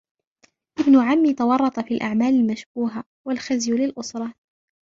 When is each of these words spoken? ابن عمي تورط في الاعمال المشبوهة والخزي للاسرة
ابن 0.79 0.97
عمي 0.99 1.33
تورط 1.33 1.79
في 1.79 1.93
الاعمال 1.93 2.33
المشبوهة 2.33 3.03
والخزي 3.27 3.71
للاسرة 3.71 4.33